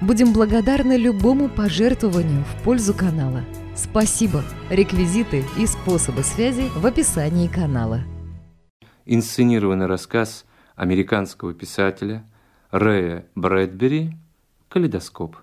Будем 0.00 0.32
благодарны 0.32 0.96
любому 0.96 1.50
пожертвованию 1.50 2.42
в 2.44 2.62
пользу 2.64 2.94
канала. 2.94 3.44
Спасибо! 3.76 4.42
Реквизиты 4.70 5.44
и 5.58 5.66
способы 5.66 6.22
связи 6.22 6.70
в 6.74 6.86
описании 6.86 7.48
канала. 7.48 8.00
Инсценированный 9.04 9.84
рассказ 9.84 10.46
американского 10.74 11.52
писателя 11.52 12.24
Рэя 12.70 13.26
Брэдбери 13.34 14.16
«Калейдоскоп». 14.70 15.36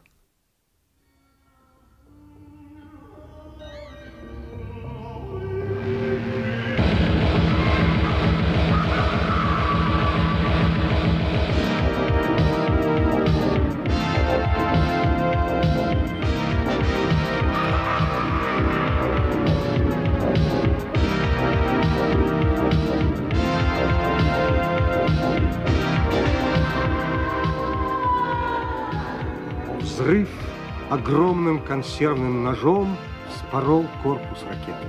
Огромным 31.07 31.61
консервным 31.61 32.43
ножом 32.43 32.97
спорол 33.33 33.85
корпус 34.03 34.43
ракеты. 34.43 34.87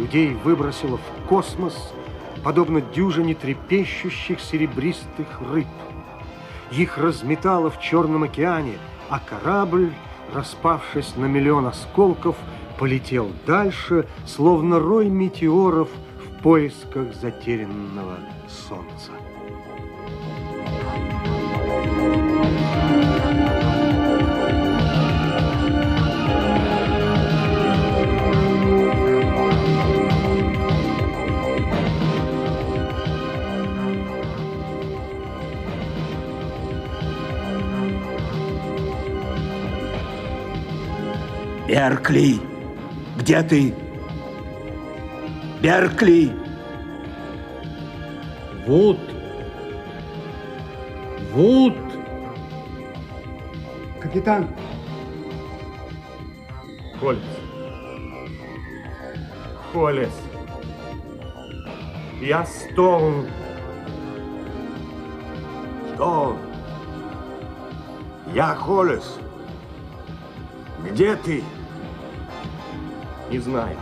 Людей 0.00 0.34
выбросило 0.34 0.98
в 0.98 1.28
космос, 1.28 1.92
подобно 2.42 2.80
дюжине 2.80 3.34
трепещущих 3.34 4.40
серебристых 4.40 5.28
рыб. 5.52 5.68
Их 6.72 6.98
разметало 6.98 7.70
в 7.70 7.80
Черном 7.80 8.24
океане, 8.24 8.78
а 9.08 9.20
корабль, 9.20 9.92
распавшись 10.34 11.14
на 11.14 11.26
миллион 11.26 11.66
осколков, 11.66 12.34
полетел 12.76 13.30
дальше, 13.46 14.08
словно 14.26 14.80
рой 14.80 15.08
метеоров 15.08 15.88
в 16.18 16.42
поисках 16.42 17.14
затерянного 17.14 18.16
солнца. 18.48 19.12
Беркли, 41.76 42.40
где 43.18 43.42
ты? 43.42 43.74
Беркли! 45.60 46.32
Вуд! 48.66 48.98
Вуд! 51.34 51.74
Капитан, 54.00 54.48
Холлес. 56.98 57.20
Холлес. 59.70 60.22
Я 62.22 62.46
Стоун. 62.46 63.26
Стоун. 65.92 66.38
Я 68.32 68.54
Холлес. 68.54 69.18
Где 70.82 71.16
ты? 71.16 71.44
Не 73.30 73.38
знаю. 73.38 73.76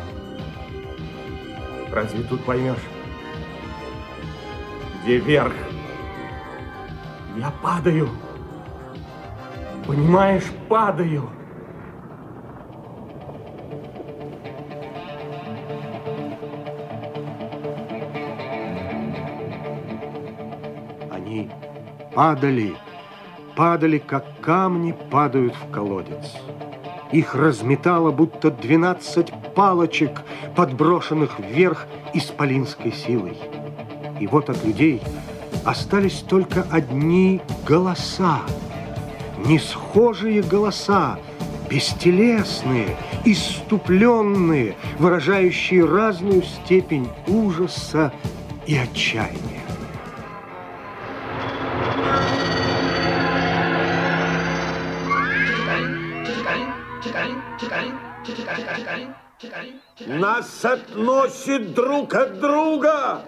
Разве 1.93 2.22
тут 2.25 2.44
поймешь? 2.44 2.77
Где 5.03 5.19
верх? 5.19 5.53
Я 7.37 7.53
падаю. 7.62 8.09
Понимаешь, 9.87 10.50
падаю. 10.69 11.31
они 21.25 21.50
падали, 22.15 22.76
падали, 23.56 23.99
как 23.99 24.25
камни 24.41 24.94
падают 25.11 25.55
в 25.55 25.71
колодец. 25.71 26.37
Их 27.13 27.35
разметало, 27.35 28.11
будто 28.11 28.51
двенадцать 28.51 29.33
палочек, 29.55 30.23
подброшенных 30.57 31.39
вверх 31.39 31.87
исполинской 32.13 32.93
силой. 32.93 33.37
И 34.21 34.27
вот 34.27 34.51
от 34.51 34.65
людей 34.65 35.01
остались 35.65 36.21
только 36.21 36.67
одни 36.71 37.41
голоса, 37.67 38.41
несхожие 39.47 40.43
голоса, 40.43 41.19
бестелесные, 41.71 42.97
иступленные, 43.25 44.77
выражающие 44.99 45.85
разную 45.85 46.43
степень 46.43 47.09
ужаса 47.27 48.13
и 48.67 48.77
отчаяния. 48.77 49.54
Нас 60.25 60.65
относит 60.65 61.75
друг 61.75 62.15
от 62.15 62.41
друга! 62.41 63.27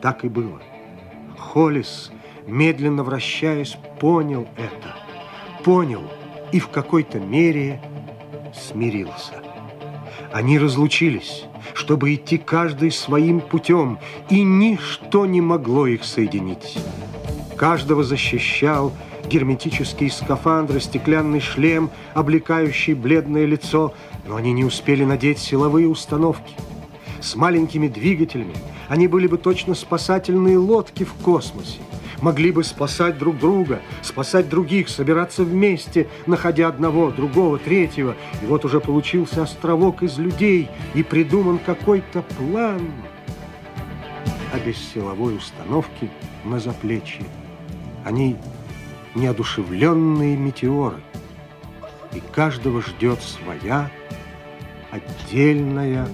Так 0.00 0.24
и 0.24 0.28
было. 0.28 0.62
Холлис, 1.36 2.12
медленно 2.46 3.02
вращаясь, 3.02 3.76
понял 3.98 4.46
это. 4.56 4.94
Понял 5.64 6.04
и 6.52 6.60
в 6.60 6.68
какой-то 6.68 7.18
мере 7.18 7.82
смирился. 8.54 9.42
Они 10.32 10.56
разлучились, 10.56 11.46
чтобы 11.74 12.14
идти 12.14 12.38
каждый 12.38 12.92
своим 12.92 13.40
путем, 13.40 13.98
и 14.30 14.44
ничто 14.44 15.26
не 15.26 15.40
могло 15.40 15.88
их 15.88 16.04
соединить. 16.04 16.78
Каждого 17.56 18.02
защищал 18.02 18.92
герметический 19.28 20.10
скафандр 20.10 20.76
и 20.76 20.80
стеклянный 20.80 21.40
шлем, 21.40 21.90
облекающий 22.12 22.94
бледное 22.94 23.46
лицо, 23.46 23.94
но 24.26 24.36
они 24.36 24.52
не 24.52 24.64
успели 24.64 25.04
надеть 25.04 25.38
силовые 25.38 25.88
установки. 25.88 26.54
С 27.20 27.36
маленькими 27.36 27.88
двигателями 27.88 28.54
они 28.88 29.08
были 29.08 29.26
бы 29.26 29.38
точно 29.38 29.74
спасательные 29.74 30.58
лодки 30.58 31.04
в 31.04 31.14
космосе. 31.14 31.78
Могли 32.20 32.50
бы 32.52 32.64
спасать 32.64 33.18
друг 33.18 33.38
друга, 33.38 33.80
спасать 34.02 34.48
других, 34.48 34.88
собираться 34.88 35.44
вместе, 35.44 36.08
находя 36.26 36.68
одного, 36.68 37.10
другого, 37.10 37.58
третьего. 37.58 38.14
И 38.42 38.46
вот 38.46 38.64
уже 38.64 38.80
получился 38.80 39.42
островок 39.42 40.02
из 40.02 40.18
людей, 40.18 40.68
и 40.94 41.02
придуман 41.02 41.58
какой-то 41.58 42.22
план. 42.22 42.82
А 44.52 44.58
без 44.64 44.76
силовой 44.76 45.36
установки 45.36 46.10
на 46.44 46.60
заплечье 46.60 47.24
они 48.04 48.36
неодушевленные 49.14 50.36
метеоры, 50.36 51.00
и 52.12 52.20
каждого 52.20 52.82
ждет 52.82 53.20
своя 53.22 53.90
отдельная, 54.90 56.08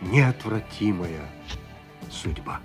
неотвратимая 0.00 1.28
судьба. 2.10 2.60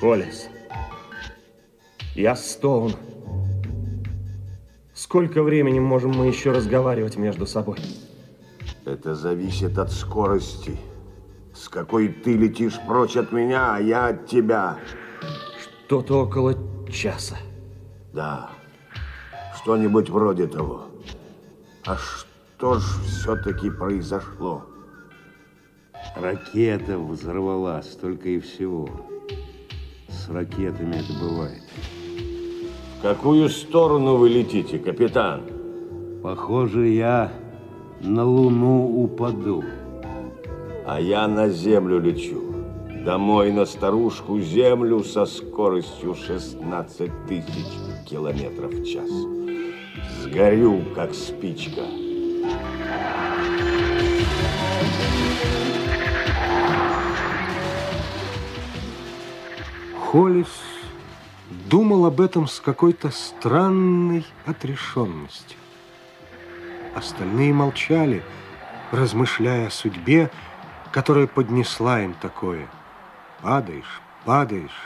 Холлес. 0.00 0.48
Я 2.14 2.34
Стоун. 2.34 2.94
Сколько 4.94 5.42
времени 5.42 5.78
можем 5.78 6.12
мы 6.12 6.26
еще 6.26 6.52
разговаривать 6.52 7.16
между 7.16 7.46
собой? 7.46 7.76
Это 8.90 9.14
зависит 9.14 9.78
от 9.78 9.92
скорости. 9.92 10.76
С 11.54 11.68
какой 11.68 12.08
ты 12.08 12.36
летишь 12.36 12.76
прочь 12.88 13.16
от 13.16 13.30
меня, 13.30 13.76
а 13.76 13.80
я 13.80 14.08
от 14.08 14.26
тебя. 14.26 14.80
Что-то 15.86 16.24
около 16.24 16.56
часа. 16.90 17.36
Да, 18.12 18.50
что-нибудь 19.54 20.10
вроде 20.10 20.48
того. 20.48 20.86
А 21.86 21.96
что 21.96 22.80
ж 22.80 22.82
все-таки 23.06 23.70
произошло? 23.70 24.64
Ракета 26.16 26.98
взорвалась, 26.98 27.94
только 27.94 28.28
и 28.30 28.40
всего. 28.40 28.88
С 30.08 30.28
ракетами 30.28 30.96
это 30.96 31.12
бывает. 31.12 31.62
В 32.98 33.02
какую 33.02 33.50
сторону 33.50 34.16
вы 34.16 34.30
летите, 34.30 34.80
капитан? 34.80 35.42
Похоже, 36.24 36.88
я 36.88 37.32
на 38.00 38.24
Луну 38.24 39.02
упаду. 39.02 39.62
А 40.86 41.00
я 41.00 41.28
на 41.28 41.48
Землю 41.48 42.00
лечу. 42.00 42.42
Домой 43.04 43.52
на 43.52 43.64
старушку 43.64 44.40
Землю 44.40 45.04
со 45.04 45.26
скоростью 45.26 46.14
16 46.14 47.10
тысяч 47.28 47.66
километров 48.06 48.72
в 48.72 48.84
час. 48.84 49.10
Сгорю, 50.22 50.82
как 50.94 51.14
спичка. 51.14 51.82
Холлис 60.10 60.48
думал 61.70 62.06
об 62.06 62.20
этом 62.20 62.48
с 62.48 62.60
какой-то 62.60 63.10
странной 63.10 64.24
отрешенностью. 64.44 65.59
Остальные 66.94 67.52
молчали, 67.52 68.22
размышляя 68.90 69.68
о 69.68 69.70
судьбе, 69.70 70.30
которая 70.92 71.26
поднесла 71.26 72.00
им 72.00 72.14
такое. 72.14 72.66
Падаешь, 73.42 74.00
падаешь, 74.24 74.82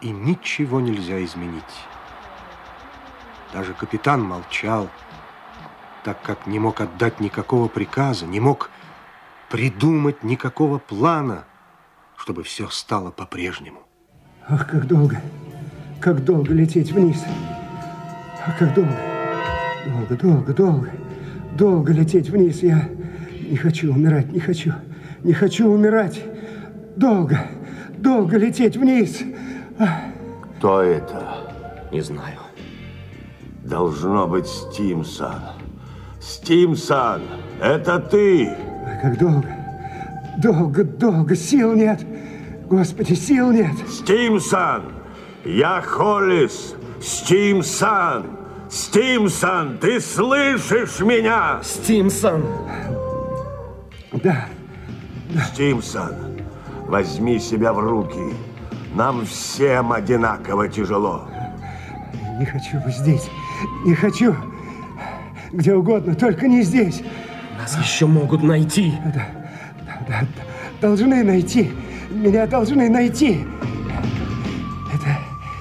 и 0.00 0.10
ничего 0.10 0.80
нельзя 0.80 1.24
изменить. 1.24 1.64
Даже 3.52 3.72
капитан 3.72 4.22
молчал, 4.22 4.88
так 6.04 6.20
как 6.22 6.46
не 6.46 6.58
мог 6.58 6.80
отдать 6.80 7.20
никакого 7.20 7.68
приказа, 7.68 8.26
не 8.26 8.40
мог 8.40 8.70
придумать 9.48 10.22
никакого 10.22 10.78
плана, 10.78 11.44
чтобы 12.16 12.42
все 12.42 12.68
стало 12.68 13.10
по-прежнему. 13.10 13.82
Ах, 14.48 14.68
как 14.68 14.86
долго, 14.86 15.20
как 16.00 16.24
долго 16.24 16.52
лететь 16.52 16.92
вниз. 16.92 17.24
Ах, 18.46 18.58
как 18.58 18.74
долго, 18.74 19.17
долго, 19.88 20.16
долго, 20.16 20.52
долго, 20.54 20.90
долго 21.56 21.92
лететь 21.92 22.30
вниз. 22.30 22.62
Я 22.62 22.88
не 23.48 23.56
хочу 23.56 23.92
умирать, 23.92 24.32
не 24.32 24.40
хочу, 24.40 24.72
не 25.22 25.32
хочу 25.32 25.68
умирать. 25.68 26.22
Долго, 26.96 27.38
долго 27.98 28.36
лететь 28.36 28.76
вниз. 28.76 29.22
Кто 30.58 30.82
это? 30.82 31.52
Не 31.92 32.00
знаю. 32.00 32.38
Должно 33.64 34.26
быть 34.26 34.46
Стимсон. 34.46 35.40
Стимсон, 36.20 37.22
это 37.62 38.00
ты! 38.00 38.48
Ах, 38.48 39.02
как 39.02 39.18
долго, 39.18 39.48
долго, 40.38 40.84
долго, 40.84 41.36
сил 41.36 41.74
нет. 41.74 42.04
Господи, 42.68 43.14
сил 43.14 43.52
нет. 43.52 43.72
Стимсон! 43.88 44.82
Я 45.44 45.80
Холлис! 45.80 46.74
Стимсон! 47.00 48.37
Стимсон, 48.70 49.78
ты 49.78 50.00
слышишь 50.00 51.00
меня? 51.00 51.60
Стимсон! 51.62 52.44
Да, 54.12 54.46
Стимсон, 55.52 56.12
возьми 56.86 57.38
себя 57.38 57.72
в 57.72 57.78
руки. 57.78 58.34
Нам 58.94 59.24
всем 59.24 59.92
одинаково 59.92 60.68
тяжело. 60.68 61.28
не 62.38 62.44
хочу 62.44 62.78
быть 62.84 62.96
здесь, 62.96 63.30
не 63.84 63.94
хочу. 63.94 64.34
Где 65.52 65.74
угодно, 65.74 66.14
только 66.14 66.46
не 66.46 66.62
здесь. 66.62 67.02
Нас 67.58 67.78
еще 67.78 68.06
могут 68.06 68.42
найти. 68.42 68.92
Да, 69.14 69.26
да, 69.86 70.04
да, 70.08 70.26
должны 70.80 71.24
найти. 71.24 71.70
Меня 72.10 72.46
должны 72.46 72.90
найти. 72.90 73.46
Это, 74.92 75.18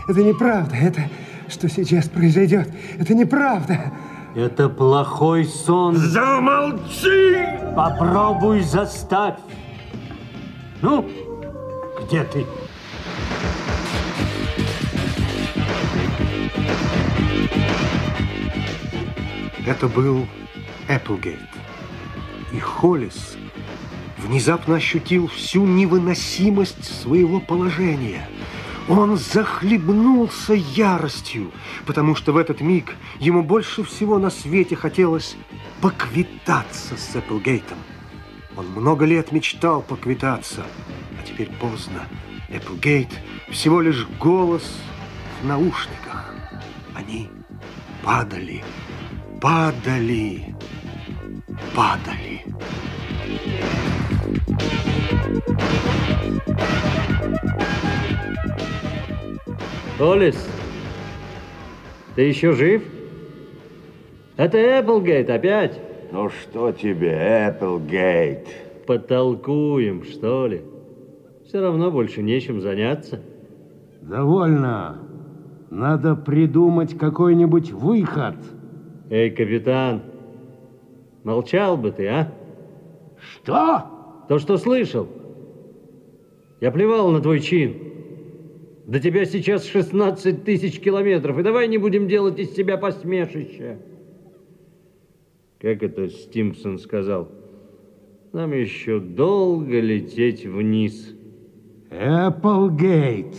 это 0.10 0.24
неправда. 0.24 0.76
Это, 0.76 1.04
что 1.58 1.70
сейчас 1.70 2.08
произойдет, 2.08 2.70
это 3.00 3.16
неправда. 3.16 3.92
Это 4.36 4.70
плохой 4.70 5.46
сон. 5.46 5.96
Замолчи! 5.96 7.48
Попробуй 7.76 8.62
заставь. 8.62 9.40
Ну, 10.84 11.10
где 12.04 12.24
ты? 12.24 12.46
Это 19.66 19.88
был 19.88 20.28
Эпплгейт. 20.88 21.40
И 22.54 22.60
Холлис 22.60 23.36
внезапно 24.20 24.76
ощутил 24.76 25.28
всю 25.28 25.66
невыносимость 25.66 27.02
своего 27.02 27.40
положения. 27.40 28.28
Он 28.88 29.18
захлебнулся 29.18 30.54
яростью, 30.54 31.52
потому 31.86 32.16
что 32.16 32.32
в 32.32 32.38
этот 32.38 32.62
миг 32.62 32.96
ему 33.20 33.44
больше 33.44 33.84
всего 33.84 34.18
на 34.18 34.30
свете 34.30 34.78
хотелось 34.78 35.36
поквитаться 35.82 36.96
с 36.96 37.16
Эпплгейтом. 37.16 37.78
Он 38.56 38.68
много 38.70 39.06
лет 39.06 39.32
мечтал 39.34 39.82
поквитаться, 39.82 40.66
а 41.20 41.28
теперь 41.28 41.50
поздно. 41.60 42.08
Эпплгейт 42.50 43.10
всего 43.50 43.82
лишь 43.82 44.08
голос 44.20 44.64
в 45.42 45.46
наушниках. 45.46 46.34
Они 46.96 47.30
падали, 48.04 48.64
падали, 49.42 50.56
падали. 51.76 52.27
Холлис, 59.98 60.48
ты 62.16 62.22
еще 62.22 62.52
жив? 62.52 62.84
Это 64.36 64.60
Эпплгейт 64.60 65.28
опять. 65.28 65.82
Ну 66.12 66.30
что 66.30 66.72
тебе, 66.72 67.14
Эпплгейт? 67.48 68.48
Потолкуем, 68.86 70.04
что 70.04 70.46
ли? 70.46 70.62
Все 71.48 71.62
равно 71.62 71.90
больше 71.90 72.22
нечем 72.22 72.62
заняться. 72.62 73.22
Довольно. 74.04 75.00
Надо 75.72 76.16
придумать 76.16 76.96
какой-нибудь 76.96 77.72
выход. 77.72 78.36
Эй, 79.10 79.32
капитан, 79.32 80.04
молчал 81.24 81.76
бы 81.76 81.92
ты, 81.92 82.08
а? 82.08 82.32
Что? 83.20 83.86
То, 84.30 84.38
что 84.38 84.58
слышал. 84.58 85.08
Я 86.62 86.70
плевал 86.70 87.10
на 87.10 87.20
твой 87.20 87.40
чин. 87.40 87.87
До 88.88 89.02
тебя 89.02 89.26
сейчас 89.26 89.66
16 89.68 90.46
тысяч 90.46 90.80
километров, 90.80 91.38
и 91.38 91.44
давай 91.44 91.68
не 91.68 91.78
будем 91.78 92.08
делать 92.08 92.40
из 92.40 92.56
себя 92.56 92.78
посмешище. 92.78 93.80
Как 95.60 95.84
это 95.84 96.08
Стимпсон 96.08 96.80
сказал? 96.80 97.30
Нам 98.32 98.54
еще 98.54 99.02
долго 99.02 99.82
лететь 99.82 100.46
вниз. 100.46 101.14
Эпплгейт. 101.92 103.36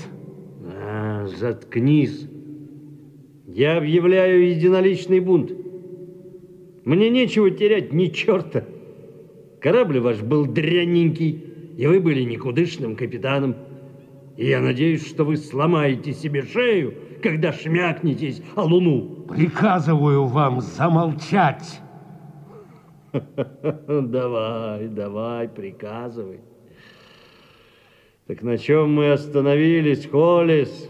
А, 0.66 1.26
заткнись. 1.28 2.28
Я 3.46 3.78
объявляю 3.78 4.50
единоличный 4.50 5.20
бунт. 5.20 5.50
Мне 6.84 7.08
нечего 7.08 7.50
терять 7.50 7.90
ни 7.94 8.08
черта. 8.08 8.66
Корабль 9.60 10.00
ваш 10.00 10.20
был 10.20 10.44
дрянненький, 10.44 11.42
и 11.78 11.86
вы 11.86 12.00
были 12.00 12.20
никудышным 12.24 12.96
капитаном. 12.96 13.56
И 14.38 14.46
я 14.46 14.60
надеюсь, 14.60 15.04
что 15.04 15.24
вы 15.24 15.36
сломаете 15.36 16.12
себе 16.12 16.42
шею, 16.42 16.94
когда 17.20 17.52
шмякнетесь 17.52 18.40
о 18.54 18.62
луну. 18.62 19.26
Приказываю 19.28 20.26
вам 20.26 20.60
замолчать. 20.60 21.80
Давай, 23.12 24.86
давай, 24.86 25.48
приказывай. 25.48 26.38
Так 28.28 28.42
на 28.42 28.58
чем 28.58 28.94
мы 28.94 29.10
остановились, 29.10 30.06
Холлис? 30.06 30.88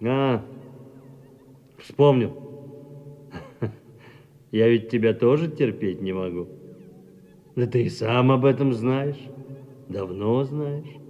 А, 0.00 0.44
вспомнил. 1.78 2.36
Я 4.52 4.68
ведь 4.68 4.90
тебя 4.90 5.12
тоже 5.12 5.48
терпеть 5.48 6.00
не 6.00 6.12
могу. 6.12 6.46
Да 7.56 7.66
ты 7.66 7.82
и 7.82 7.88
сам 7.88 8.30
об 8.30 8.44
этом 8.44 8.72
знаешь. 8.74 9.18
Давно 9.88 10.44
знаешь. 10.44 11.01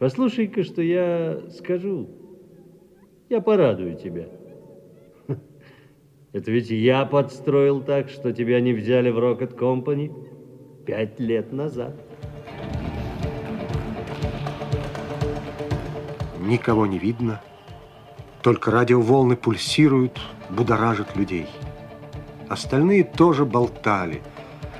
Послушай-ка, 0.00 0.62
что 0.62 0.80
я 0.80 1.42
скажу. 1.50 2.08
Я 3.28 3.42
порадую 3.42 3.96
тебя. 3.96 4.28
Это 6.32 6.50
ведь 6.50 6.70
я 6.70 7.04
подстроил 7.04 7.82
так, 7.82 8.08
что 8.08 8.32
тебя 8.32 8.62
не 8.62 8.72
взяли 8.72 9.10
в 9.10 9.18
Rocket 9.18 9.54
Company 9.58 10.10
пять 10.86 11.20
лет 11.20 11.52
назад. 11.52 11.94
Никого 16.40 16.86
не 16.86 16.98
видно, 16.98 17.42
только 18.42 18.70
радиоволны 18.70 19.36
пульсируют, 19.36 20.18
будоражат 20.48 21.14
людей. 21.14 21.46
Остальные 22.48 23.04
тоже 23.04 23.44
болтали. 23.44 24.22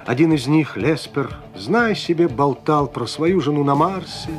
Один 0.06 0.32
из 0.32 0.46
них, 0.46 0.78
Леспер, 0.78 1.36
зная 1.54 1.94
себе, 1.94 2.26
болтал 2.26 2.88
про 2.88 3.06
свою 3.06 3.42
жену 3.42 3.64
на 3.64 3.74
Марсе, 3.74 4.30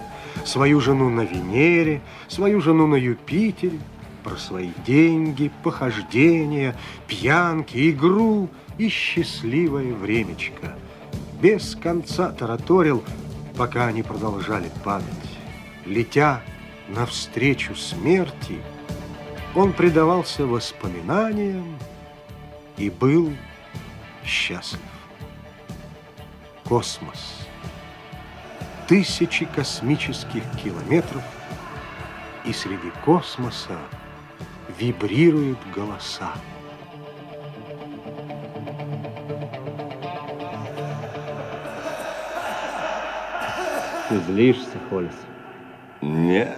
свою 0.46 0.80
жену 0.82 1.10
на 1.10 1.22
Венере, 1.22 2.02
свою 2.28 2.62
жену 2.62 2.88
на 2.88 2.96
Юпитере, 2.96 3.80
про 4.24 4.38
свои 4.38 4.70
деньги, 4.86 5.52
похождения, 5.64 6.76
пьянки, 7.08 7.90
игру 7.92 8.50
и 8.78 8.88
счастливое 8.90 9.94
времечко. 9.94 10.76
Без 11.42 11.76
конца 11.76 12.32
тараторил, 12.32 13.04
пока 13.58 13.88
они 13.88 14.04
продолжали 14.04 14.70
падать. 14.84 15.08
Летя 15.86 16.42
навстречу 16.88 17.76
смерти, 17.76 18.60
он 19.56 19.74
предавался 19.74 20.46
воспоминаниям 20.46 21.78
и 22.78 22.90
был 22.90 23.34
счастлив. 24.24 24.80
Космос. 26.64 27.41
Тысячи 28.92 29.46
космических 29.46 30.44
километров, 30.62 31.24
и 32.46 32.52
среди 32.52 32.92
космоса 33.06 33.78
вибрируют 34.78 35.60
голоса. 35.74 36.34
Ты 44.10 44.20
злишься, 44.28 44.78
Холлис? 44.90 45.16
Нет. 46.02 46.58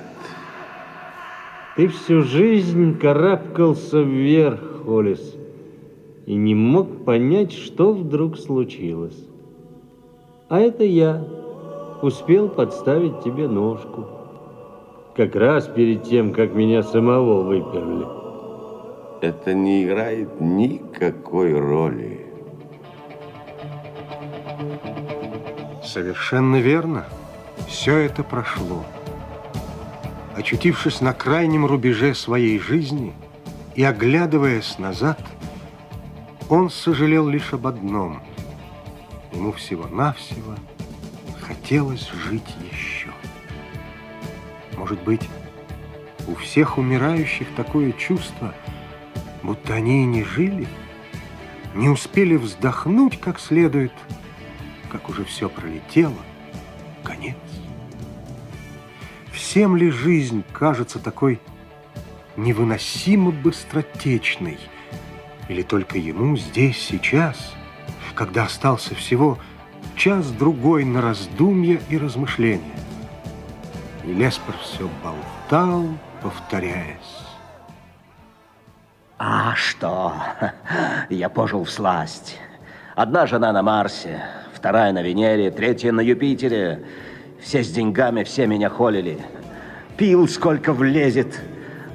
Ты 1.75 1.87
всю 1.87 2.23
жизнь 2.23 2.97
карабкался 2.97 4.01
вверх, 4.01 4.59
Холлис, 4.83 5.35
и 6.25 6.33
не 6.33 6.55
мог 6.55 7.05
понять, 7.05 7.53
что 7.53 7.93
вдруг 7.93 8.39
случилось. 8.39 9.23
А 10.49 10.59
это 10.59 10.83
я 10.83 11.42
успел 12.03 12.49
подставить 12.49 13.21
тебе 13.21 13.47
ножку. 13.47 14.05
Как 15.15 15.35
раз 15.35 15.67
перед 15.67 16.03
тем, 16.03 16.33
как 16.33 16.53
меня 16.53 16.83
самого 16.83 17.43
выперли. 17.43 18.05
Это 19.21 19.53
не 19.53 19.85
играет 19.85 20.41
никакой 20.41 21.57
роли. 21.57 22.25
Совершенно 25.81 26.57
верно. 26.57 27.05
Все 27.67 27.97
это 27.99 28.23
прошло. 28.23 28.83
Очутившись 30.35 30.99
на 30.99 31.13
крайнем 31.13 31.65
рубеже 31.65 32.15
своей 32.15 32.59
жизни 32.59 33.13
и 33.75 33.83
оглядываясь 33.83 34.77
назад, 34.77 35.19
он 36.49 36.69
сожалел 36.69 37.29
лишь 37.29 37.53
об 37.53 37.65
одном. 37.65 38.21
Ему 39.31 39.53
всего-навсего 39.53 40.55
хотелось 41.63 42.09
жить 42.11 42.55
еще. 42.69 43.09
Может 44.75 45.01
быть, 45.03 45.21
у 46.27 46.35
всех 46.35 46.77
умирающих 46.77 47.47
такое 47.55 47.93
чувство, 47.93 48.53
будто 49.43 49.73
они 49.73 50.03
и 50.03 50.05
не 50.05 50.25
жили, 50.25 50.67
не 51.73 51.87
успели 51.87 52.35
вздохнуть 52.35 53.17
как 53.17 53.39
следует, 53.39 53.93
как 54.91 55.07
уже 55.07 55.23
все 55.23 55.47
пролетело, 55.47 56.17
конец. 57.01 57.37
Всем 59.31 59.77
ли 59.77 59.89
жизнь 59.89 60.43
кажется 60.51 60.99
такой 60.99 61.39
невыносимо 62.35 63.31
быстротечной, 63.31 64.59
или 65.47 65.61
только 65.61 65.97
ему 65.97 66.35
здесь, 66.35 66.77
сейчас, 66.77 67.53
когда 68.15 68.43
остался 68.43 68.95
всего 68.95 69.39
час-другой 69.95 70.85
на 70.85 71.01
раздумья 71.01 71.79
и 71.89 71.97
размышления? 71.97 72.75
И 74.05 74.13
Леспер 74.13 74.55
все 74.61 74.89
болтал, 75.03 75.85
повторяясь. 76.21 77.23
А 79.17 79.55
что? 79.55 80.13
Я 81.09 81.29
пожил 81.29 81.63
в 81.63 81.71
сласть. 81.71 82.37
Одна 82.95 83.25
жена 83.25 83.53
на 83.53 83.63
Марсе, 83.63 84.21
вторая 84.53 84.91
на 84.91 85.01
Венере, 85.01 85.49
третья 85.49 85.91
на 85.91 86.01
Юпитере. 86.01 86.83
Все 87.41 87.63
с 87.63 87.71
деньгами, 87.71 88.23
все 88.23 88.47
меня 88.47 88.69
холили. 88.69 89.19
Пил 89.97 90.27
сколько 90.27 90.73
влезет. 90.73 91.39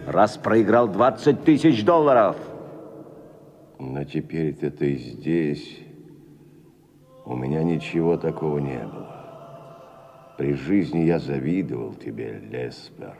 Раз 0.06 0.36
проиграл 0.38 0.88
20 0.88 1.44
тысяч 1.44 1.84
долларов. 1.84 2.36
Но 3.78 4.04
теперь-то 4.04 4.70
ты 4.70 4.96
здесь. 4.96 5.78
У 7.28 7.36
меня 7.36 7.62
ничего 7.62 8.16
такого 8.16 8.58
не 8.58 8.78
было. 8.78 9.14
При 10.38 10.54
жизни 10.54 11.00
я 11.00 11.18
завидовал 11.18 11.92
тебе, 11.92 12.40
Леспер. 12.50 13.18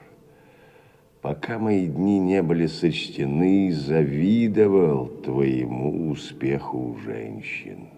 Пока 1.21 1.59
мои 1.59 1.87
дни 1.87 2.19
не 2.19 2.43
были 2.43 2.67
сочтены, 2.69 3.71
завидовал 3.71 5.09
твоему 5.09 6.11
успеху 6.11 6.79
у 6.79 6.99
женщин. 7.01 7.91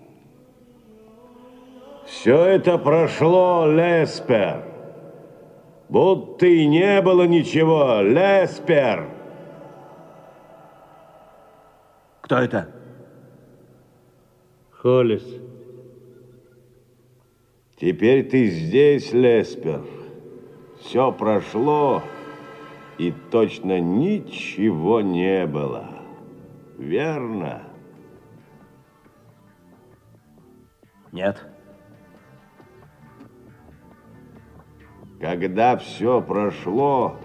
Все 2.07 2.45
это 2.45 2.77
прошло, 2.77 3.67
Леспер. 3.69 4.65
Будто 5.89 6.45
и 6.45 6.67
не 6.67 7.01
было 7.03 7.29
ничего, 7.29 8.01
Леспер. 8.01 9.09
Кто 12.23 12.39
это? 12.39 12.69
Холлис. 14.73 15.23
Теперь 17.81 18.29
ты 18.29 18.49
здесь, 18.49 19.11
Леспер. 19.13 19.81
Все 20.81 21.11
прошло, 21.13 22.03
и 22.99 23.11
точно 23.31 23.81
ничего 23.81 25.01
не 25.01 25.47
было. 25.47 25.89
Верно? 26.77 27.63
Нет. 31.11 31.43
Когда 35.19 35.79
все 35.79 36.21
прошло, 36.21 37.17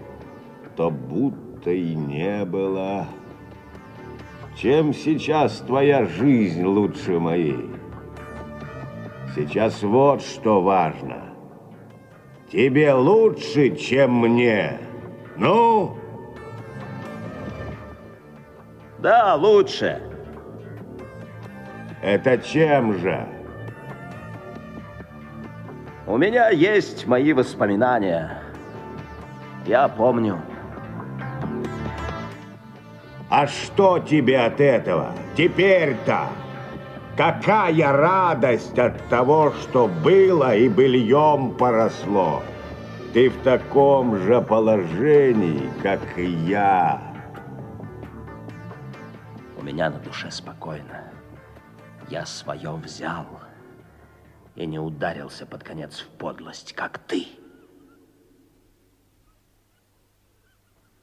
то 0.74 0.90
будто 0.90 1.70
и 1.70 1.94
не 1.94 2.46
было. 2.46 3.06
Чем 4.56 4.94
сейчас 4.94 5.58
твоя 5.58 6.06
жизнь 6.06 6.64
лучше 6.64 7.18
моей? 7.18 7.76
Сейчас 9.36 9.82
вот 9.82 10.22
что 10.22 10.62
важно. 10.62 11.34
Тебе 12.50 12.94
лучше, 12.94 13.76
чем 13.76 14.20
мне. 14.20 14.80
Ну? 15.36 15.98
Да, 18.98 19.34
лучше. 19.34 20.00
Это 22.02 22.38
чем 22.38 22.98
же? 22.98 23.28
У 26.06 26.16
меня 26.16 26.48
есть 26.48 27.06
мои 27.06 27.34
воспоминания. 27.34 28.42
Я 29.66 29.86
помню. 29.88 30.40
А 33.28 33.46
что 33.46 33.98
тебе 33.98 34.38
от 34.38 34.62
этого? 34.62 35.12
Теперь-то? 35.36 36.28
Какая 37.16 37.92
радость 37.92 38.78
от 38.78 39.08
того, 39.08 39.50
что 39.62 39.88
было 39.88 40.54
и 40.54 40.68
быльем 40.68 41.56
поросло. 41.56 42.42
Ты 43.14 43.30
в 43.30 43.42
таком 43.42 44.18
же 44.18 44.42
положении, 44.42 45.70
как 45.82 46.18
и 46.18 46.26
я. 46.26 47.00
У 49.58 49.62
меня 49.62 49.88
на 49.88 49.98
душе 49.98 50.30
спокойно. 50.30 51.10
Я 52.10 52.26
свое 52.26 52.72
взял 52.72 53.26
и 54.54 54.66
не 54.66 54.78
ударился 54.78 55.46
под 55.46 55.64
конец 55.64 56.00
в 56.00 56.08
подлость, 56.18 56.74
как 56.74 56.98
ты. 56.98 57.28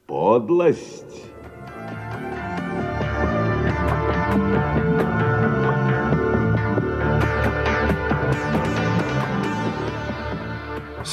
Подлость? 0.06 1.32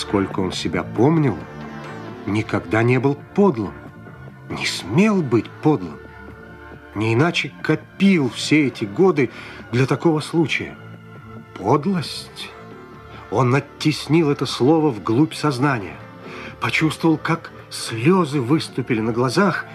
Сколько 0.01 0.39
он 0.39 0.51
себя 0.51 0.81
помнил, 0.81 1.37
никогда 2.25 2.81
не 2.81 2.99
был 2.99 3.19
подлым, 3.35 3.75
не 4.49 4.65
смел 4.65 5.21
быть 5.21 5.47
подлым. 5.61 5.99
Не 6.95 7.13
иначе 7.13 7.53
копил 7.61 8.31
все 8.31 8.65
эти 8.65 8.83
годы 8.83 9.29
для 9.71 9.85
такого 9.85 10.19
случая. 10.19 10.75
Подлость. 11.53 12.49
Он 13.29 13.53
оттеснил 13.53 14.31
это 14.31 14.47
слово 14.47 14.89
вглубь 14.89 15.35
сознания. 15.35 15.97
Почувствовал, 16.61 17.17
как 17.19 17.51
слезы 17.69 18.41
выступили 18.41 19.01
на 19.01 19.11
глазах 19.11 19.65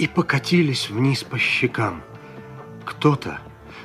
и 0.00 0.08
покатились 0.08 0.90
вниз 0.90 1.22
по 1.22 1.38
щекам. 1.38 2.02
Кто-то, 2.84 3.38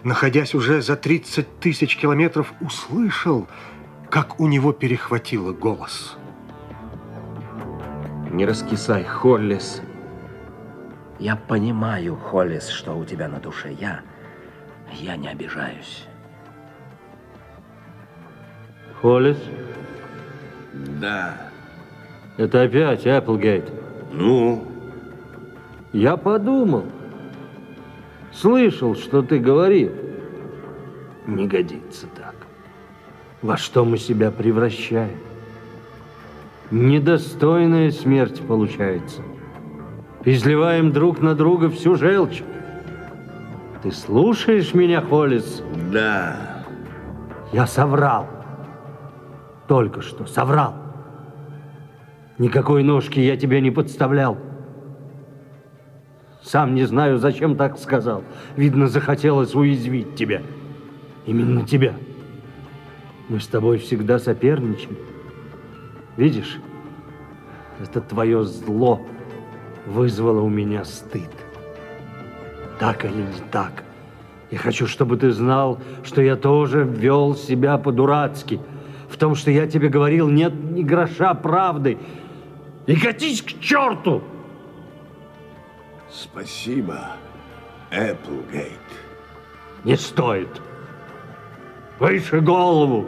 находясь 0.03 0.55
уже 0.55 0.81
за 0.81 0.95
30 0.95 1.59
тысяч 1.59 1.95
километров, 1.95 2.51
услышал, 2.59 3.47
как 4.15 4.39
у 4.39 4.47
него 4.47 4.71
перехватило 4.71 5.51
голос. 5.51 6.15
Не 8.31 8.45
раскисай, 8.45 9.03
Холлис. 9.03 9.81
Я 11.19 11.35
понимаю, 11.35 12.15
Холлис, 12.15 12.69
что 12.69 12.93
у 12.93 13.03
тебя 13.03 13.27
на 13.27 13.41
душе. 13.41 13.73
Я, 13.73 14.03
я 14.93 15.17
не 15.17 15.27
обижаюсь. 15.27 16.07
Холлис, 19.01 19.37
Да. 21.01 21.35
это 22.37 22.61
опять 22.61 23.05
Эпплгейт. 23.05 23.69
Ну, 24.13 24.65
Я 25.91 26.15
подумал. 26.15 26.85
Слышал, 28.31 28.95
что 28.95 29.21
ты 29.21 29.39
говорил. 29.39 29.91
Не 31.27 31.49
годится 31.49 32.07
так. 32.15 32.34
Во 33.41 33.57
что 33.57 33.85
мы 33.85 33.97
себя 33.97 34.31
превращаем? 34.31 35.17
Недостойная 36.71 37.91
смерть 37.91 38.41
получается. 38.47 39.21
Изливаем 40.23 40.91
друг 40.91 41.21
на 41.21 41.35
друга 41.35 41.69
всю 41.69 41.95
желчь. 41.95 42.41
Ты 43.83 43.91
слушаешь 43.91 44.73
меня, 44.73 45.01
Холлис? 45.01 45.61
да. 45.91 46.63
Я 47.53 47.67
соврал. 47.67 48.27
Только 49.67 50.01
что 50.01 50.25
соврал. 50.25 50.73
Никакой 52.37 52.83
ножки 52.83 53.19
я 53.19 53.37
тебе 53.37 53.61
не 53.61 53.71
подставлял. 53.71 54.37
Сам 56.41 56.75
не 56.75 56.83
знаю, 56.85 57.17
зачем 57.17 57.55
так 57.55 57.77
сказал. 57.77 58.23
Видно, 58.55 58.87
захотелось 58.87 59.55
уязвить 59.55 60.15
тебя. 60.15 60.41
Именно 61.25 61.65
тебя. 61.65 61.93
Мы 63.27 63.39
с 63.39 63.47
тобой 63.47 63.79
всегда 63.79 64.19
соперничаем. 64.19 64.97
Видишь, 66.15 66.59
это 67.81 67.99
твое 68.01 68.43
зло 68.43 69.01
вызвало 69.85 70.41
у 70.41 70.49
меня 70.49 70.85
стыд. 70.85 71.29
Так 72.79 73.05
или 73.05 73.21
не 73.21 73.49
так? 73.51 73.83
Я 74.51 74.59
хочу, 74.59 74.85
чтобы 74.85 75.17
ты 75.17 75.31
знал, 75.31 75.79
что 76.03 76.21
я 76.21 76.35
тоже 76.35 76.83
вел 76.83 77.35
себя 77.35 77.77
по-дурацки. 77.77 78.59
В 79.09 79.17
том, 79.17 79.35
что 79.35 79.49
я 79.49 79.67
тебе 79.67 79.89
говорил, 79.89 80.29
нет 80.29 80.53
ни 80.53 80.83
гроша 80.83 81.33
правды. 81.33 81.97
И 82.85 82.95
катись 82.95 83.41
к 83.41 83.59
черту! 83.59 84.21
Спасибо, 86.11 87.11
Эпплгейт. 87.91 88.79
Не 89.83 89.97
стоит. 89.97 90.61
Выше 91.99 92.41
голову. 92.41 93.07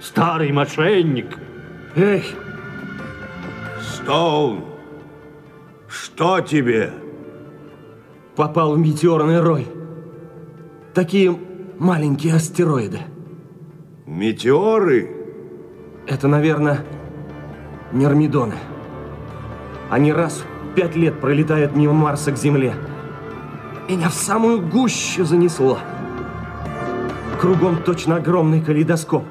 Старый 0.00 0.52
мошенник. 0.52 1.38
Эй, 1.94 2.24
Стоун, 3.80 4.64
что 5.88 6.40
тебе? 6.40 6.92
попал 8.36 8.74
в 8.74 8.78
метеорный 8.78 9.40
рой. 9.40 9.66
Такие 10.92 11.34
маленькие 11.78 12.34
астероиды. 12.34 13.00
Метеоры? 14.04 15.10
Это, 16.06 16.28
наверное, 16.28 16.84
Нермидоны. 17.92 18.54
Они 19.90 20.12
раз 20.12 20.42
в 20.42 20.74
пять 20.74 20.96
лет 20.96 21.18
пролетают 21.20 21.74
мимо 21.74 21.94
Марса 21.94 22.30
к 22.32 22.36
Земле. 22.36 22.74
Меня 23.88 24.10
в 24.10 24.14
самую 24.14 24.60
гущу 24.60 25.24
занесло. 25.24 25.78
Кругом 27.40 27.82
точно 27.82 28.16
огромный 28.16 28.60
калейдоскоп. 28.60 29.24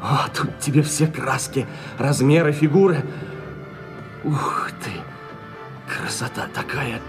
А 0.00 0.28
тут 0.34 0.58
тебе 0.58 0.82
все 0.82 1.06
краски, 1.06 1.66
размеры, 1.98 2.52
фигуры. 2.52 3.04
Ух 4.24 4.70
ты, 4.82 4.90
красота 5.92 6.46
такая. 6.54 7.00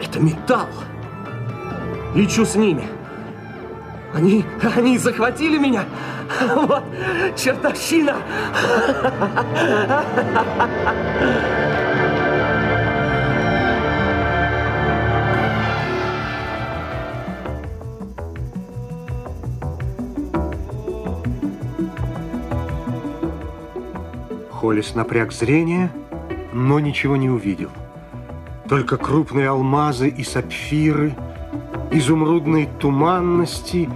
Это 0.00 0.20
металл. 0.20 0.68
Лечу 2.14 2.44
с 2.44 2.54
ними. 2.54 2.86
Они, 4.12 4.44
они 4.76 4.98
захватили 4.98 5.58
меня. 5.58 5.84
Вот, 6.54 6.84
чертовщина. 7.36 8.16
Холлис 24.68 24.94
напряг 24.94 25.32
зрение, 25.32 25.90
но 26.52 26.78
ничего 26.78 27.16
не 27.16 27.30
увидел. 27.30 27.70
Только 28.68 28.98
крупные 28.98 29.48
алмазы 29.48 30.10
и 30.10 30.22
сапфиры, 30.22 31.16
изумрудные 31.90 32.68
туманности 32.78 33.88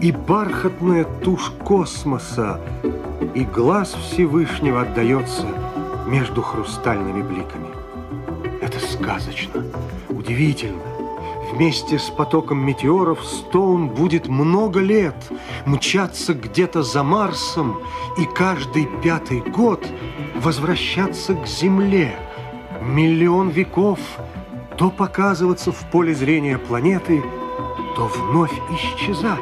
и 0.00 0.12
бархатная 0.12 1.06
тушь 1.24 1.50
космоса, 1.64 2.60
и 3.34 3.42
глаз 3.42 3.94
Всевышнего 3.94 4.82
отдается 4.82 5.48
между 6.06 6.40
хрустальными 6.40 7.22
бликами. 7.22 7.70
Это 8.60 8.78
сказочно, 8.78 9.64
удивительно. 10.08 10.82
Вместе 11.52 11.98
с 11.98 12.10
потоком 12.10 12.64
метеоров 12.64 13.24
Стоун 13.24 13.88
будет 13.88 14.28
много 14.28 14.78
лет 14.78 15.16
мчаться 15.66 16.32
где-то 16.32 16.84
за 16.84 17.02
Марсом 17.02 17.80
и 18.16 18.24
каждый 18.24 18.88
пятый 19.02 19.40
год 19.40 19.84
возвращаться 20.42 21.34
к 21.34 21.46
Земле. 21.46 22.16
Миллион 22.80 23.50
веков 23.50 24.00
то 24.76 24.90
показываться 24.90 25.70
в 25.70 25.90
поле 25.90 26.14
зрения 26.14 26.58
планеты, 26.58 27.22
то 27.96 28.08
вновь 28.08 28.52
исчезать. 28.70 29.38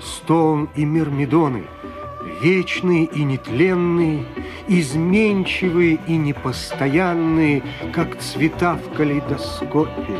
Стоун 0.00 0.68
и 0.74 0.84
Мирмидоны– 0.84 1.64
вечные 2.42 3.04
и 3.04 3.22
нетленные, 3.22 4.24
изменчивые 4.66 6.00
и 6.08 6.16
непостоянные, 6.16 7.62
как 7.92 8.18
цвета 8.18 8.74
в 8.74 8.96
калейдоскопе, 8.96 10.18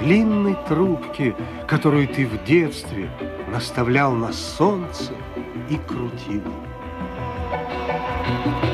длинной 0.00 0.56
трубки, 0.66 1.34
которую 1.66 2.08
ты 2.08 2.26
в 2.26 2.42
детстве 2.44 3.10
наставлял 3.52 4.12
на 4.12 4.32
солнце 4.32 5.12
и 5.68 5.76
крутил. 5.76 6.42
Прощай, 7.50 8.67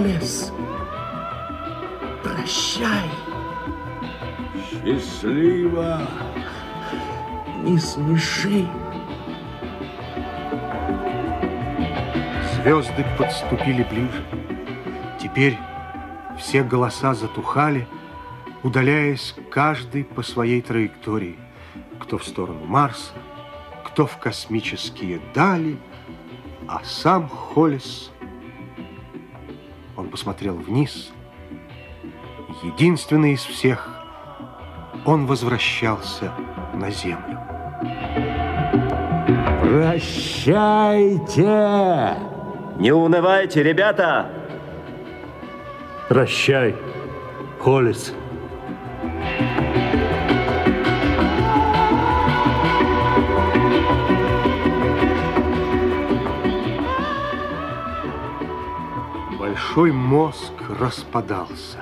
Холлис. 0.00 0.50
Прощай, 2.24 3.10
Счастливо. 4.70 6.00
не 7.62 7.78
смеши. 7.78 8.66
Звезды 12.54 13.04
подступили 13.18 13.82
ближе. 13.82 14.24
Теперь 15.20 15.58
все 16.38 16.62
голоса 16.62 17.12
затухали, 17.12 17.86
удаляясь 18.62 19.34
каждый 19.50 20.04
по 20.04 20.22
своей 20.22 20.62
траектории. 20.62 21.38
Кто 21.98 22.16
в 22.16 22.24
сторону 22.24 22.64
Марса, 22.64 23.12
кто 23.84 24.06
в 24.06 24.16
космические 24.16 25.20
дали, 25.34 25.76
а 26.66 26.80
сам 26.84 27.28
Холлис... 27.28 28.10
Посмотрел 30.10 30.56
вниз. 30.56 31.12
Единственный 32.62 33.34
из 33.34 33.42
всех, 33.42 33.88
он 35.06 35.26
возвращался 35.26 36.32
на 36.74 36.90
Землю. 36.90 37.38
Прощайте! 39.62 40.56
Не 42.78 42.92
унывайте, 42.92 43.62
ребята! 43.62 44.28
Прощай, 46.08 46.74
Холлис. 47.60 48.12
Большой 59.40 59.90
мозг 59.90 60.52
распадался. 60.78 61.78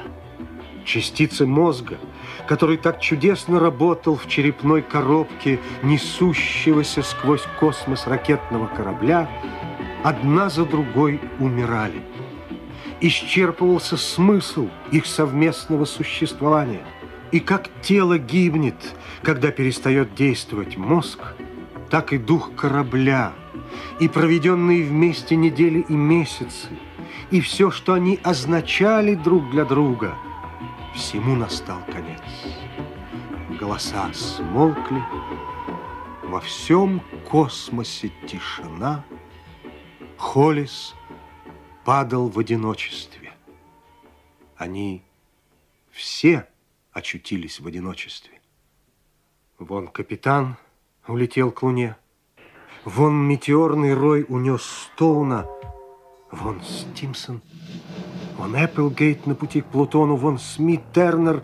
Частицы 0.84 1.44
мозга, 1.44 1.98
который 2.46 2.76
так 2.76 3.00
чудесно 3.00 3.58
работал 3.58 4.14
в 4.14 4.28
черепной 4.28 4.80
коробке 4.80 5.58
несущегося 5.82 7.02
сквозь 7.02 7.42
космос 7.58 8.06
ракетного 8.06 8.68
корабля, 8.68 9.28
одна 10.04 10.50
за 10.50 10.64
другой 10.64 11.20
умирали. 11.40 12.00
Исчерпывался 13.00 13.96
смысл 13.96 14.68
их 14.92 15.04
совместного 15.06 15.84
существования. 15.84 16.86
И 17.32 17.40
как 17.40 17.70
тело 17.82 18.18
гибнет, 18.18 18.94
когда 19.22 19.50
перестает 19.50 20.14
действовать 20.14 20.76
мозг, 20.76 21.34
так 21.90 22.12
и 22.12 22.18
дух 22.18 22.52
корабля, 22.54 23.32
и 23.98 24.06
проведенные 24.06 24.84
вместе 24.84 25.34
недели 25.34 25.84
и 25.88 25.92
месяцы, 25.92 26.68
и 27.30 27.40
все, 27.40 27.70
что 27.70 27.94
они 27.94 28.18
означали 28.22 29.14
друг 29.14 29.50
для 29.50 29.64
друга– 29.64 30.16
всему 30.98 31.36
настал 31.36 31.80
конец. 31.86 32.20
Голоса 33.58 34.12
смолкли, 34.12 35.02
во 36.24 36.40
всем 36.40 37.00
космосе 37.28 38.10
тишина. 38.26 39.04
Холис 40.16 40.94
падал 41.84 42.28
в 42.28 42.38
одиночестве. 42.38 43.32
Они 44.56 45.04
все 45.90 46.48
очутились 46.92 47.60
в 47.60 47.66
одиночестве. 47.66 48.40
Вон 49.58 49.86
капитан 49.86 50.56
улетел 51.06 51.52
к 51.52 51.62
луне. 51.62 51.96
Вон 52.84 53.26
метеорный 53.26 53.94
рой 53.94 54.26
унес 54.28 54.62
Стоуна. 54.62 55.46
Вон 56.30 56.60
Стимсон 56.62 57.40
Вон 58.36 58.54
Эпплгейт 58.54 59.26
на 59.26 59.34
пути 59.34 59.62
к 59.62 59.66
Плутону, 59.66 60.16
вон 60.16 60.38
Смит, 60.38 60.82
Тернер, 60.94 61.42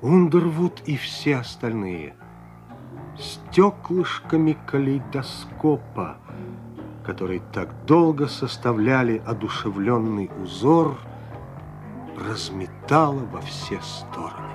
Ундервуд 0.00 0.80
и 0.86 0.96
все 0.96 1.38
остальные. 1.38 2.14
Стеклышками 3.18 4.56
калейдоскопа, 4.66 6.18
которые 7.04 7.42
так 7.52 7.68
долго 7.84 8.28
составляли 8.28 9.20
одушевленный 9.26 10.30
узор, 10.42 10.96
разметало 12.16 13.24
во 13.32 13.40
все 13.40 13.80
стороны. 13.82 14.54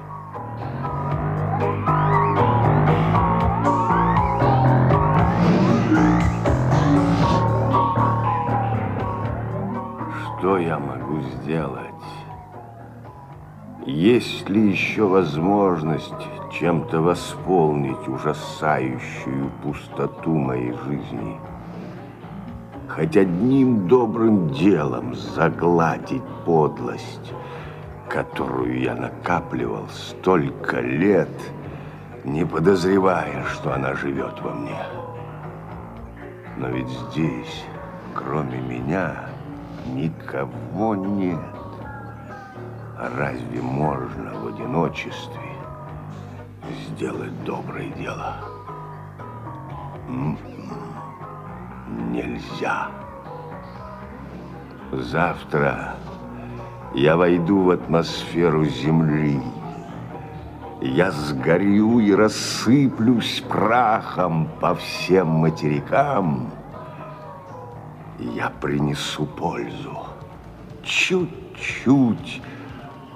Я 10.57 10.79
могу 10.79 11.21
сделать? 11.21 11.81
Есть 13.85 14.49
ли 14.49 14.69
еще 14.69 15.05
возможность 15.05 16.13
чем-то 16.51 17.01
восполнить 17.01 18.07
ужасающую 18.07 19.51
пустоту 19.61 20.33
моей 20.33 20.73
жизни? 20.73 21.39
Хоть 22.87 23.17
одним 23.17 23.87
добрым 23.87 24.49
делом 24.49 25.13
загладить 25.13 26.23
подлость, 26.45 27.33
которую 28.09 28.79
я 28.79 28.95
накапливал 28.95 29.87
столько 29.89 30.79
лет, 30.79 31.29
не 32.23 32.45
подозревая, 32.45 33.43
что 33.53 33.73
она 33.73 33.93
живет 33.93 34.41
во 34.41 34.51
мне. 34.51 34.83
Но 36.57 36.69
ведь 36.69 36.89
здесь, 36.89 37.65
кроме 38.13 38.59
меня, 38.59 39.24
никого 39.93 40.95
нет. 40.95 41.39
А 42.97 43.09
разве 43.17 43.61
можно 43.61 44.33
в 44.33 44.47
одиночестве 44.47 45.41
сделать 46.87 47.43
доброе 47.43 47.89
дело? 47.89 48.35
Нельзя. 52.11 52.89
Завтра 54.91 55.95
я 56.93 57.17
войду 57.17 57.63
в 57.63 57.69
атмосферу 57.71 58.63
Земли. 58.65 59.41
Я 60.81 61.11
сгорю 61.11 61.99
и 61.99 62.13
рассыплюсь 62.13 63.43
прахом 63.49 64.47
по 64.61 64.75
всем 64.75 65.27
материкам, 65.27 66.51
я 68.19 68.49
принесу 68.49 69.25
пользу. 69.25 69.97
Чуть-чуть, 70.84 72.41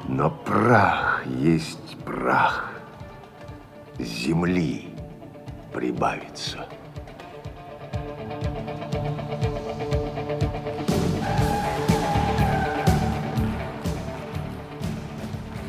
но 0.08 0.30
прах 0.30 1.24
есть 1.26 1.98
прах. 2.06 2.74
Земли 4.00 4.90
прибавится. 5.74 6.68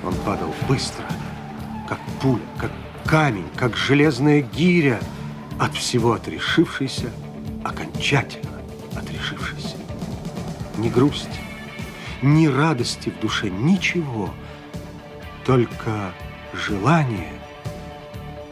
Он 0.05 0.15
падал 0.25 0.55
быстро, 0.69 1.05
как 1.89 1.99
пуля, 2.23 2.41
как 2.59 2.71
камень, 3.05 3.49
как 3.57 3.77
железная 3.77 4.41
гиря, 4.41 5.01
от 5.59 5.75
всего 5.75 6.13
отрешившийся 6.13 7.11
окончательно 7.65 8.60
отрешившись. 8.97 9.77
Ни 10.79 10.89
грусти, 10.89 11.41
ни 12.23 12.47
радости 12.47 13.11
в 13.11 13.21
душе, 13.21 13.51
ничего. 13.51 14.31
Только 15.45 16.13
желание 16.53 17.33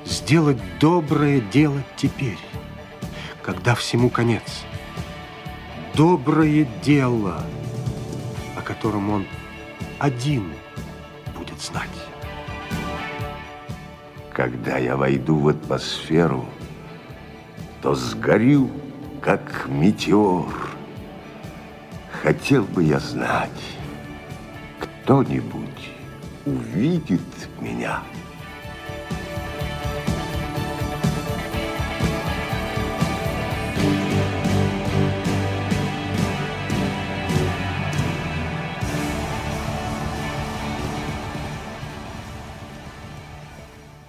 сделать 0.05 0.59
доброе 0.81 1.41
дело 1.41 1.83
теперь, 1.97 2.39
когда 3.43 3.75
всему 3.75 4.11
конец. 4.11 4.65
Доброе 5.95 6.67
дело, 6.83 7.45
о 8.57 8.63
котором 8.63 9.11
он 9.11 9.27
один 9.99 10.53
будет 11.37 11.61
знать. 11.61 11.89
Когда 14.33 14.79
я 14.79 14.97
войду 14.97 15.37
в 15.37 15.49
атмосферу, 15.49 16.47
то 17.83 17.95
сгорю 17.95 18.71
как 19.29 19.69
метеор. 19.69 20.71
Хотел 22.23 22.65
бы 22.65 22.83
я 22.83 22.99
знать, 22.99 23.51
кто-нибудь 24.81 25.91
увидит 26.47 27.21
меня. 27.61 28.03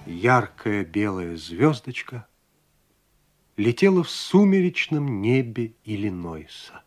Яркая 0.06 0.86
белая 0.86 1.36
звездочка– 1.36 2.26
летела 3.60 4.04
в 4.04 4.10
сумеречном 4.10 5.22
небе 5.22 5.74
Иллинойса. 5.84 6.82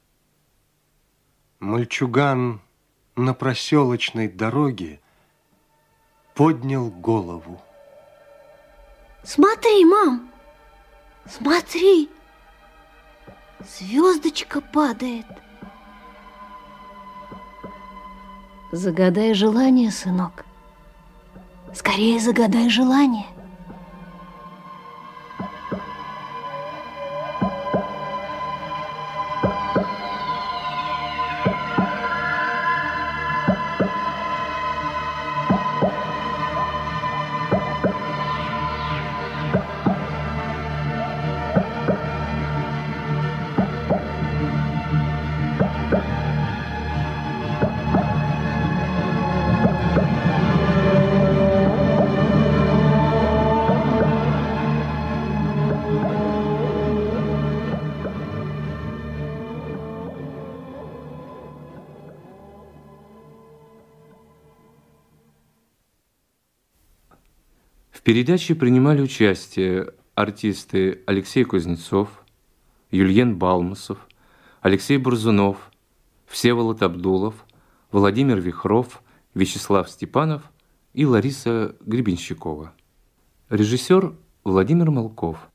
Мальчуган 1.61 2.63
на 3.15 3.35
проселочной 3.35 4.27
дороге 4.27 4.99
поднял 6.35 6.91
голову. 6.91 7.61
Смотри, 9.23 9.85
мам, 9.85 10.31
смотри, 11.29 12.09
звездочка 13.61 14.63
падает. 14.63 15.27
Загадай 18.73 19.35
желание, 19.35 19.91
сынок. 19.91 20.47
Скорее 21.75 22.19
загадай 22.19 22.71
желание. 22.71 23.27
В 68.03 68.05
передаче 68.05 68.57
принимали 68.57 69.01
участие 69.01 69.95
артисты 70.17 71.03
Алексей 71.07 71.45
Кузнецов, 71.45 72.09
Юльен 72.91 73.39
Балмусов, 73.39 74.09
Алексей 74.61 74.99
Бурзунов, 74.99 75.71
Всеволод 76.27 76.83
Абдулов, 76.83 77.47
Владимир 77.93 78.41
Вихров, 78.41 79.05
Вячеслав 79.35 79.89
Степанов 79.89 80.43
и 80.95 81.07
Лариса 81.07 81.77
Гребенщикова. 81.83 82.73
Режиссер 83.51 84.13
Владимир 84.43 84.91
Малков– 84.91 85.39